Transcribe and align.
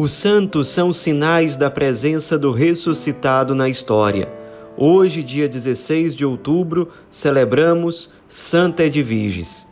Os 0.00 0.12
santos 0.12 0.68
são 0.68 0.92
sinais 0.92 1.56
da 1.56 1.68
presença 1.68 2.38
do 2.38 2.52
ressuscitado 2.52 3.52
na 3.52 3.68
história. 3.68 4.28
Hoje, 4.76 5.24
dia 5.24 5.48
16 5.48 6.14
de 6.14 6.24
outubro, 6.24 6.88
celebramos 7.10 8.08
Santa 8.28 8.84
Edviges. 8.84 9.66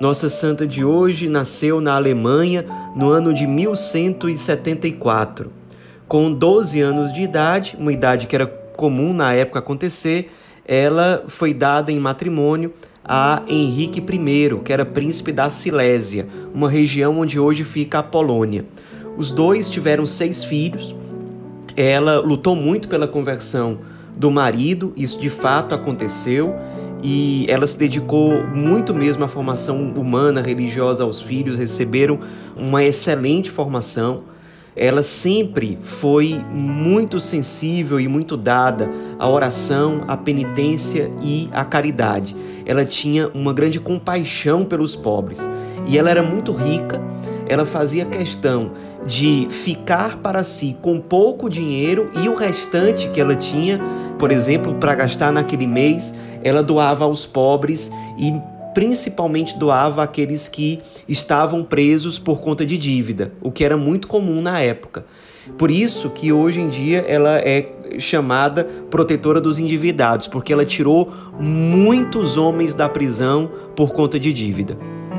Nossa 0.00 0.28
santa 0.28 0.66
de 0.66 0.84
hoje 0.84 1.28
nasceu 1.28 1.80
na 1.80 1.94
Alemanha 1.94 2.66
no 2.96 3.08
ano 3.08 3.32
de 3.32 3.46
1174. 3.46 5.52
Com 6.08 6.32
12 6.32 6.80
anos 6.80 7.12
de 7.12 7.22
idade, 7.22 7.76
uma 7.78 7.92
idade 7.92 8.26
que 8.26 8.34
era 8.34 8.48
comum 8.48 9.12
na 9.12 9.32
época 9.32 9.60
acontecer, 9.60 10.32
ela 10.66 11.22
foi 11.28 11.54
dada 11.54 11.92
em 11.92 12.00
matrimônio 12.00 12.72
a 13.04 13.44
Henrique 13.46 14.00
I, 14.00 14.58
que 14.64 14.72
era 14.72 14.84
príncipe 14.84 15.30
da 15.30 15.48
Silésia, 15.48 16.26
uma 16.52 16.68
região 16.68 17.20
onde 17.20 17.38
hoje 17.38 17.62
fica 17.62 18.00
a 18.00 18.02
Polônia. 18.02 18.64
Os 19.18 19.32
dois 19.32 19.68
tiveram 19.68 20.06
seis 20.06 20.44
filhos. 20.44 20.94
Ela 21.76 22.20
lutou 22.20 22.54
muito 22.54 22.88
pela 22.88 23.08
conversão 23.08 23.78
do 24.16 24.30
marido, 24.30 24.92
isso 24.96 25.18
de 25.20 25.28
fato 25.28 25.74
aconteceu, 25.74 26.54
e 27.02 27.44
ela 27.48 27.66
se 27.66 27.76
dedicou 27.76 28.46
muito 28.46 28.94
mesmo 28.94 29.24
à 29.24 29.28
formação 29.28 29.92
humana, 29.92 30.40
religiosa 30.40 31.02
aos 31.02 31.20
filhos, 31.20 31.58
receberam 31.58 32.20
uma 32.56 32.84
excelente 32.84 33.50
formação. 33.50 34.22
Ela 34.76 35.02
sempre 35.02 35.76
foi 35.82 36.40
muito 36.52 37.18
sensível 37.18 37.98
e 37.98 38.06
muito 38.06 38.36
dada 38.36 38.88
à 39.18 39.28
oração, 39.28 40.04
à 40.06 40.16
penitência 40.16 41.10
e 41.20 41.48
à 41.52 41.64
caridade. 41.64 42.36
Ela 42.64 42.84
tinha 42.84 43.26
uma 43.34 43.52
grande 43.52 43.80
compaixão 43.80 44.64
pelos 44.64 44.94
pobres 44.94 45.40
e 45.88 45.98
ela 45.98 46.08
era 46.08 46.22
muito 46.22 46.52
rica. 46.52 47.00
Ela 47.48 47.64
fazia 47.64 48.04
questão 48.04 48.72
de 49.06 49.48
ficar 49.50 50.18
para 50.18 50.44
si 50.44 50.76
com 50.82 51.00
pouco 51.00 51.48
dinheiro 51.48 52.10
e 52.22 52.28
o 52.28 52.34
restante 52.34 53.08
que 53.08 53.20
ela 53.20 53.34
tinha, 53.34 53.80
por 54.18 54.30
exemplo, 54.30 54.74
para 54.74 54.94
gastar 54.94 55.32
naquele 55.32 55.66
mês, 55.66 56.14
ela 56.42 56.62
doava 56.62 57.04
aos 57.04 57.24
pobres 57.24 57.90
e 58.18 58.32
principalmente 58.74 59.58
doava 59.58 60.02
àqueles 60.02 60.46
que 60.46 60.80
estavam 61.08 61.64
presos 61.64 62.18
por 62.18 62.40
conta 62.40 62.64
de 62.64 62.76
dívida, 62.76 63.32
o 63.40 63.50
que 63.50 63.64
era 63.64 63.76
muito 63.76 64.06
comum 64.06 64.40
na 64.40 64.60
época. 64.60 65.04
Por 65.56 65.70
isso 65.70 66.10
que 66.10 66.32
hoje 66.32 66.60
em 66.60 66.68
dia 66.68 67.04
ela 67.08 67.38
é 67.38 67.72
chamada 67.98 68.64
protetora 68.90 69.40
dos 69.40 69.58
endividados, 69.58 70.26
porque 70.26 70.52
ela 70.52 70.64
tirou 70.64 71.10
muitos 71.40 72.36
homens 72.36 72.74
da 72.74 72.88
prisão 72.88 73.50
por 73.74 73.92
conta 73.92 74.18
de 74.18 74.32
dívida. 74.32 74.76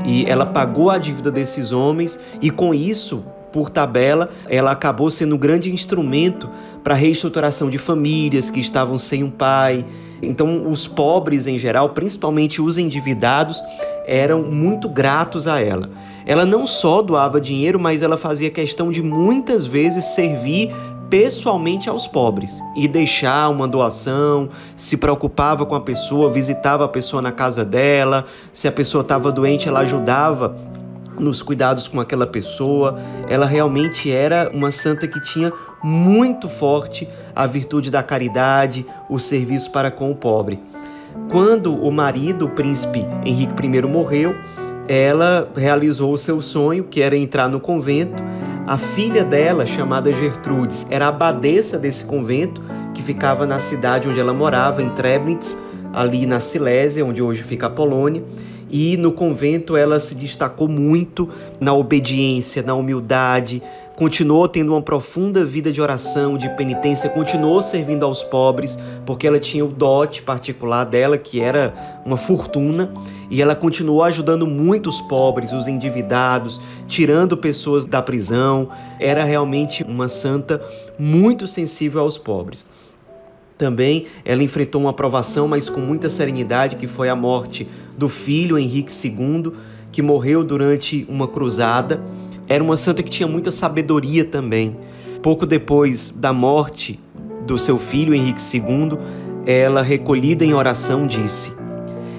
E 0.09 0.25
ela 0.25 0.43
pagou 0.43 0.89
a 0.89 0.97
dívida 0.97 1.29
desses 1.29 1.71
homens 1.71 2.19
e 2.41 2.49
com 2.49 2.73
isso 2.73 3.23
por 3.51 3.69
tabela, 3.69 4.31
ela 4.47 4.71
acabou 4.71 5.11
sendo 5.11 5.35
um 5.35 5.37
grande 5.37 5.71
instrumento 5.71 6.49
para 6.83 6.95
a 6.95 6.97
reestruturação 6.97 7.69
de 7.69 7.77
famílias 7.77 8.49
que 8.49 8.59
estavam 8.59 8.97
sem 8.97 9.23
um 9.23 9.29
pai. 9.29 9.85
Então, 10.19 10.67
os 10.67 10.87
pobres 10.87 11.45
em 11.45 11.59
geral, 11.59 11.89
principalmente 11.89 12.59
os 12.59 12.75
endividados, 12.75 13.61
eram 14.07 14.41
muito 14.41 14.89
gratos 14.89 15.47
a 15.47 15.61
ela. 15.61 15.87
Ela 16.25 16.43
não 16.43 16.65
só 16.65 17.03
doava 17.03 17.39
dinheiro, 17.39 17.79
mas 17.79 18.01
ela 18.01 18.17
fazia 18.17 18.49
questão 18.49 18.91
de 18.91 19.03
muitas 19.03 19.67
vezes 19.67 20.05
servir 20.05 20.73
pessoalmente 21.09 21.89
aos 21.89 22.07
pobres 22.07 22.59
e 22.75 22.87
deixar 22.87 23.49
uma 23.49 23.67
doação, 23.67 24.49
se 24.75 24.95
preocupava 24.95 25.65
com 25.65 25.75
a 25.75 25.81
pessoa, 25.81 26.31
visitava 26.31 26.85
a 26.85 26.87
pessoa 26.87 27.21
na 27.21 27.31
casa 27.31 27.65
dela, 27.65 28.25
se 28.53 28.67
a 28.67 28.71
pessoa 28.71 29.01
estava 29.01 29.31
doente, 29.31 29.67
ela 29.67 29.79
ajudava 29.79 30.55
nos 31.19 31.41
cuidados 31.41 31.87
com 31.87 31.99
aquela 31.99 32.25
pessoa. 32.25 32.99
Ela 33.27 33.45
realmente 33.45 34.09
era 34.09 34.49
uma 34.53 34.71
santa 34.71 35.07
que 35.07 35.19
tinha 35.21 35.51
muito 35.83 36.47
forte 36.47 37.07
a 37.35 37.45
virtude 37.45 37.91
da 37.91 38.01
caridade, 38.01 38.85
o 39.09 39.19
serviço 39.19 39.71
para 39.71 39.91
com 39.91 40.11
o 40.11 40.15
pobre. 40.15 40.59
Quando 41.29 41.75
o 41.75 41.91
marido, 41.91 42.45
o 42.45 42.49
príncipe 42.49 43.05
Henrique 43.25 43.53
I, 43.65 43.81
morreu, 43.81 44.35
ela 44.87 45.47
realizou 45.55 46.13
o 46.13 46.17
seu 46.17 46.41
sonho, 46.41 46.85
que 46.85 47.01
era 47.01 47.15
entrar 47.15 47.47
no 47.47 47.59
convento. 47.59 48.23
A 48.69 48.77
filha 48.77 49.23
dela, 49.23 49.65
chamada 49.65 50.13
Gertrudes, 50.13 50.85
era 50.91 51.07
abadesa 51.07 51.75
desse 51.75 52.03
convento, 52.03 52.61
que 52.93 53.01
ficava 53.01 53.43
na 53.43 53.57
cidade 53.57 54.07
onde 54.07 54.19
ela 54.19 54.31
morava, 54.31 54.79
em 54.79 54.91
Trebnitz, 54.91 55.57
ali 55.91 56.27
na 56.27 56.39
Silésia, 56.39 57.03
onde 57.03 57.19
hoje 57.19 57.41
fica 57.41 57.65
a 57.65 57.69
Polônia. 57.71 58.21
E 58.69 58.95
no 58.95 59.11
convento 59.11 59.75
ela 59.75 59.99
se 59.99 60.13
destacou 60.13 60.67
muito 60.67 61.27
na 61.59 61.73
obediência, 61.73 62.61
na 62.61 62.75
humildade, 62.75 63.59
continuou 63.99 64.47
tendo 64.47 64.71
uma 64.71 64.81
profunda 64.81 65.43
vida 65.43 65.73
de 65.73 65.81
oração, 65.81 66.37
de 66.37 66.47
penitência, 66.55 67.09
continuou 67.09 67.61
servindo 67.61 68.05
aos 68.05 68.23
pobres, 68.23 68.79
porque 69.05 69.27
ela 69.27 69.41
tinha 69.41 69.65
o 69.65 69.67
dote 69.67 70.21
particular 70.21 70.85
dela, 70.85 71.17
que 71.17 71.41
era 71.41 72.01
uma 72.05 72.15
fortuna, 72.15 72.93
e 73.29 73.41
ela 73.41 73.57
continuou 73.57 74.01
ajudando 74.03 74.47
muito 74.47 74.87
os 74.87 75.01
pobres, 75.01 75.51
os 75.51 75.67
endividados, 75.67 76.61
tirando 76.87 77.35
pessoas 77.35 77.83
da 77.83 78.01
prisão. 78.01 78.69
Era 79.01 79.25
realmente 79.25 79.83
uma 79.83 80.07
santa 80.07 80.63
muito 80.97 81.45
sensível 81.45 81.99
aos 81.99 82.17
pobres. 82.17 82.65
Também 83.57 84.05
ela 84.23 84.41
enfrentou 84.41 84.79
uma 84.79 84.93
provação, 84.93 85.45
mas 85.45 85.69
com 85.69 85.81
muita 85.81 86.09
serenidade, 86.09 86.77
que 86.77 86.87
foi 86.87 87.09
a 87.09 87.17
morte 87.17 87.67
do 87.97 88.07
filho 88.07 88.57
Henrique 88.57 88.93
II, 89.05 89.51
que 89.91 90.01
morreu 90.01 90.41
durante 90.41 91.05
uma 91.09 91.27
cruzada. 91.27 91.99
Era 92.49 92.63
uma 92.63 92.75
santa 92.75 93.03
que 93.03 93.11
tinha 93.11 93.27
muita 93.27 93.51
sabedoria 93.51 94.25
também. 94.25 94.75
Pouco 95.21 95.45
depois 95.45 96.09
da 96.09 96.33
morte 96.33 96.99
do 97.45 97.59
seu 97.59 97.77
filho 97.77 98.13
Henrique 98.13 98.41
II, 98.41 98.97
ela, 99.45 99.83
recolhida 99.83 100.43
em 100.43 100.53
oração, 100.53 101.05
disse: 101.05 101.53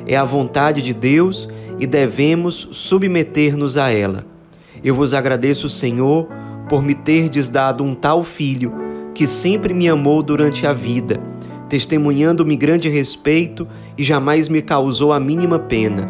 É 0.07 0.17
a 0.17 0.25
vontade 0.25 0.83
de 0.83 0.95
Deus 0.95 1.49
e 1.81 1.87
devemos 1.87 2.69
submeter-nos 2.71 3.77
a 3.77 3.91
ela. 3.91 4.25
Eu 4.85 4.95
vos 4.95 5.13
agradeço, 5.13 5.69
Senhor, 5.69 6.29
por 6.69 6.81
me 6.83 6.95
terdes 6.95 7.49
dado 7.49 7.83
um 7.83 7.95
tal 7.95 8.23
filho 8.23 8.73
que 9.13 9.27
sempre 9.27 9.75
me 9.75 9.89
amou 9.89 10.23
durante 10.23 10.67
a 10.67 10.73
vida, 10.73 11.21
testemunhando-me 11.69 12.57
grande 12.57 12.89
respeito 12.89 13.67
e 13.99 14.05
jamais 14.05 14.49
me 14.49 14.63
causou 14.63 15.13
a 15.13 15.19
mínima 15.19 15.59
pena. 15.59 16.09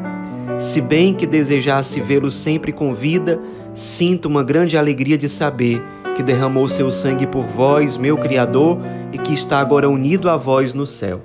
Se 0.59 0.81
bem 0.81 1.15
que 1.15 1.27
desejasse 1.27 2.01
vê-lo 2.01 2.31
sempre 2.31 2.71
com 2.71 2.93
vida, 2.93 3.41
sinto 3.75 4.27
uma 4.27 4.43
grande 4.43 4.77
alegria 4.77 5.17
de 5.17 5.29
saber 5.29 5.83
que 6.17 6.23
derramou 6.23 6.69
seu 6.69 6.91
sangue 6.91 7.27
por 7.27 7.45
vós, 7.45 7.97
meu 7.97 8.19
Criador, 8.19 8.79
e 9.13 9.19
que 9.19 9.33
está 9.33 9.59
agora 9.59 9.89
unido 9.89 10.29
a 10.29 10.37
vós 10.37 10.75
no 10.75 10.87
céu. 10.87 11.23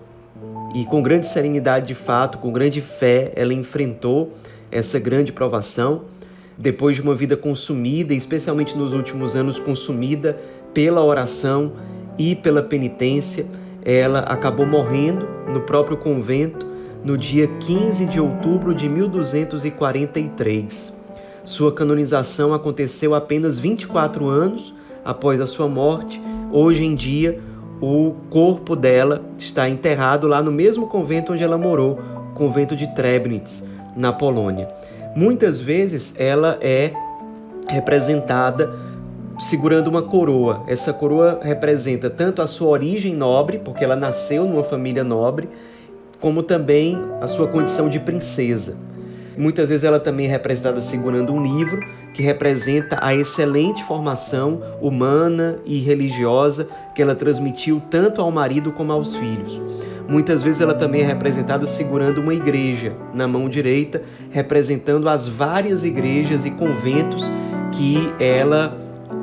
E 0.74 0.86
com 0.86 1.02
grande 1.02 1.28
serenidade 1.28 1.88
de 1.88 1.96
fato, 1.96 2.38
com 2.38 2.52
grande 2.52 2.82
fé, 2.82 3.32
ela 3.36 3.54
enfrentou 3.54 4.34
essa 4.72 5.00
grande 5.00 5.32
provação, 5.32 6.04
depois 6.58 6.96
de 6.96 7.02
uma 7.02 7.14
vida 7.14 7.36
consumida, 7.36 8.14
especialmente 8.14 8.78
nos 8.78 8.94
últimos 8.94 9.36
anos 9.36 9.60
consumida 9.60 10.40
pela 10.74 11.04
oração 11.04 11.74
e 12.18 12.36
pela 12.36 12.64
penitência, 12.64 13.46
ela 13.84 14.20
acabou 14.20 14.66
morrendo 14.66 15.28
no 15.48 15.62
próprio 15.62 15.98
convento 15.98 16.66
no 17.04 17.18
dia 17.18 17.48
15 17.48 18.06
de 18.06 18.20
outubro 18.20 18.74
de 18.74 18.90
1243. 18.90 20.95
Sua 21.46 21.72
canonização 21.72 22.56
aconteceu 22.56 23.14
apenas 23.14 23.60
24 23.60 24.28
anos 24.28 24.74
após 25.06 25.40
a 25.40 25.46
sua 25.46 25.68
morte. 25.68 26.20
Hoje 26.52 26.84
em 26.84 26.96
dia, 26.96 27.40
o 27.80 28.16
corpo 28.32 28.76
dela 28.76 29.22
está 29.38 29.70
enterrado 29.70 30.28
lá 30.28 30.42
no 30.42 30.52
mesmo 30.52 30.88
convento 30.88 31.34
onde 31.34 31.44
ela 31.44 31.56
morou, 31.56 32.00
o 32.32 32.34
convento 32.34 32.76
de 32.76 32.88
Trebnitz, 32.96 33.64
na 33.96 34.12
Polônia. 34.12 34.68
Muitas 35.16 35.60
vezes 35.60 36.16
ela 36.18 36.58
é 36.62 36.92
representada 37.70 38.74
segurando 39.38 39.88
uma 39.88 40.02
coroa. 40.02 40.64
Essa 40.66 40.92
coroa 40.92 41.40
representa 41.44 42.10
tanto 42.10 42.42
a 42.42 42.48
sua 42.48 42.70
origem 42.70 43.14
nobre, 43.14 43.60
porque 43.60 43.84
ela 43.84 43.96
nasceu 43.96 44.46
numa 44.46 44.64
família 44.64 45.04
nobre, 45.04 45.48
como 46.20 46.42
também 46.42 46.98
a 47.22 47.28
sua 47.28 47.48
condição 47.48 47.88
de 47.88 48.00
princesa. 48.00 48.76
Muitas 49.38 49.70
vezes 49.70 49.84
ela 49.84 50.00
também 50.00 50.28
é 50.28 50.30
representada 50.30 50.82
segurando 50.82 51.34
um 51.34 51.44
livro 51.44 51.80
que 52.14 52.24
representa 52.24 52.98
a 53.02 53.14
excelente 53.14 53.84
formação 53.84 54.62
humana 54.82 55.60
e 55.66 55.80
religiosa 55.80 56.68
que 56.94 57.02
ela 57.02 57.16
transmitiu 57.16 57.82
tanto 57.90 58.22
ao 58.22 58.32
marido 58.32 58.72
como 58.72 58.92
aos 58.92 59.16
filhos. 59.16 59.62
Muitas 60.08 60.44
vezes 60.44 60.62
ela 60.62 60.74
também 60.74 61.02
é 61.02 61.06
representada 61.06 61.66
segurando 61.66 62.22
uma 62.22 62.34
igreja 62.34 62.94
na 63.14 63.28
mão 63.28 63.50
direita, 63.50 64.04
representando 64.30 65.10
as 65.10 65.28
várias 65.28 65.84
igrejas 65.84 66.46
e 66.46 66.52
conventos 66.52 67.32
que 67.72 68.14
ela 68.20 68.78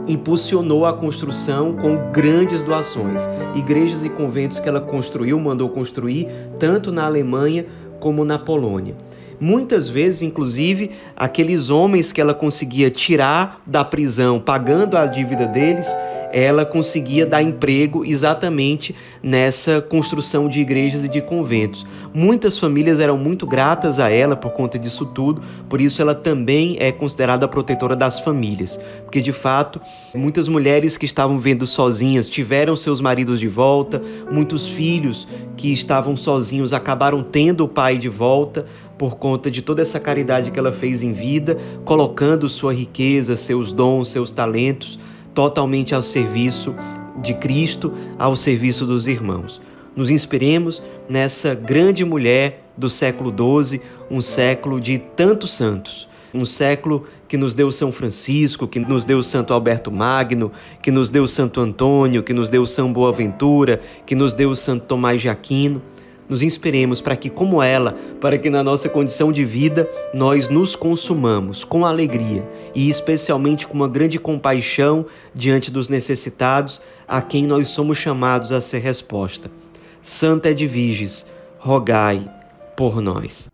impulsionou 0.09 0.85
a 0.85 0.93
construção 0.93 1.77
com 1.77 2.11
grandes 2.11 2.63
doações. 2.63 3.23
Igrejas 3.55 4.05
e 4.05 4.09
conventos 4.09 4.59
que 4.59 4.69
ela 4.69 4.81
construiu, 4.81 5.39
mandou 5.39 5.69
construir, 5.69 6.27
tanto 6.59 6.91
na 6.91 7.05
Alemanha 7.05 7.67
como 8.03 8.25
na 8.25 8.37
Polônia. 8.37 8.97
Muitas 9.39 9.89
vezes, 9.89 10.23
inclusive, 10.23 10.91
aqueles 11.17 11.71
homens 11.71 12.11
que 12.11 12.21
ela 12.21 12.35
conseguia 12.35 12.91
tirar 12.91 13.63
da 13.65 13.85
prisão, 13.85 14.41
pagando 14.41 14.97
a 14.97 15.07
dívida 15.07 15.47
deles, 15.47 15.87
ela 16.33 16.65
conseguia 16.65 17.27
dar 17.27 17.43
emprego 17.43 18.05
exatamente 18.05 18.95
nessa 19.23 19.81
construção 19.81 20.49
de 20.49 20.61
igrejas 20.61 21.05
e 21.05 21.09
de 21.09 21.21
conventos. 21.21 21.87
Muitas 22.15 22.59
famílias 22.59 23.01
eram 23.01 23.17
muito 23.17 23.47
gratas 23.47 23.99
a 23.99 24.11
ela 24.11 24.35
por 24.35 24.53
conta 24.53 24.79
disso 24.79 25.07
tudo, 25.07 25.43
por 25.69 25.81
isso 25.81 26.01
ela 26.01 26.15
também 26.15 26.77
é 26.81 26.91
considerada 26.91 27.45
a 27.45 27.49
protetora 27.49 27.95
das 27.95 28.19
famílias, 28.19 28.79
porque 29.03 29.21
de 29.21 29.33
fato, 29.33 29.81
muitas 30.15 30.49
mulheres 30.49 30.97
que 30.97 31.05
estavam 31.05 31.39
vendo 31.39 31.67
sozinhas 31.67 32.29
tiveram 32.29 32.75
seus 32.75 33.01
maridos 33.01 33.39
de 33.39 33.49
volta, 33.49 34.03
muitos 34.31 34.67
filhos 34.67 35.29
que 35.57 35.73
estavam 35.73 36.17
sozinhos 36.17 36.73
acabaram 36.73 37.23
tendo 37.23 37.65
o 37.65 37.69
pai 37.69 37.99
de 37.99 38.09
volta, 38.09 38.67
por 38.99 39.17
conta 39.17 39.51
de 39.51 39.63
toda 39.63 39.83
essa 39.83 39.99
caridade 39.99 40.53
que 40.53 40.59
ela 40.59 40.73
fez 40.73 41.03
em 41.03 41.13
vida, 41.13 41.59
colocando 41.85 42.49
sua 42.49 42.73
riqueza, 42.73 43.37
seus 43.37 43.73
dons, 43.73 44.09
seus 44.09 44.31
talentos 44.31 44.99
totalmente 45.35 45.95
ao 45.95 46.03
serviço 46.03 46.75
de 47.23 47.35
Cristo, 47.35 47.93
ao 48.19 48.37
serviço 48.37 48.87
dos 48.87 49.07
irmãos. 49.07 49.61
Nos 49.95 50.11
inspiremos 50.11 50.83
nessa 51.09 51.55
grande 51.55 52.05
mulher 52.05 52.65
do 52.77 52.89
século 52.89 53.31
XII, 53.31 53.81
um 54.11 54.21
século 54.21 54.81
de 54.81 54.99
tantos 54.99 55.53
santos, 55.53 56.09
um 56.33 56.45
século 56.45 57.07
que 57.29 57.37
nos 57.37 57.55
deu 57.55 57.71
São 57.71 57.93
Francisco, 57.93 58.67
que 58.67 58.81
nos 58.81 59.05
deu 59.05 59.23
Santo 59.23 59.53
Alberto 59.53 59.93
Magno, 59.93 60.51
que 60.83 60.91
nos 60.91 61.11
deu 61.11 61.27
Santo 61.27 61.61
Antônio, 61.61 62.23
que 62.23 62.33
nos 62.33 62.49
deu 62.49 62.65
São 62.67 62.93
Boaventura, 62.93 63.81
que 64.07 64.15
nos 64.15 64.33
deu 64.33 64.55
Santo 64.55 64.87
Tomás 64.87 65.21
de 65.21 65.29
Aquino 65.29 65.83
nos 66.29 66.43
inspiremos 66.43 67.01
para 67.01 67.17
que, 67.17 67.29
como 67.29 67.63
ela, 67.63 67.97
para 68.21 68.39
que 68.39 68.51
na 68.51 68.63
nossa 68.63 68.89
condição 68.89 69.33
de 69.33 69.45
vida 69.45 69.89
nós 70.15 70.49
nos 70.49 70.75
consumamos 70.75 71.65
com 71.65 71.85
alegria 71.85 72.49
e 72.75 72.89
especialmente 72.89 73.67
com 73.67 73.75
uma 73.75 73.89
grande 73.89 74.19
compaixão 74.19 75.07
diante 75.35 75.71
dos 75.71 75.89
necessitados 75.89 76.81
a 77.07 77.21
quem 77.21 77.47
nós 77.47 77.69
somos 77.69 77.99
chamados 77.99 78.53
a 78.53 78.61
ser 78.61 78.79
resposta. 78.79 79.51
Santa 80.01 80.51
Edviges, 80.51 81.27
rogai 81.59 82.29
por 82.77 83.01
nós. 83.01 83.49